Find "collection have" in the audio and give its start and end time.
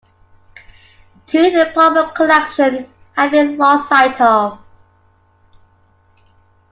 2.15-3.29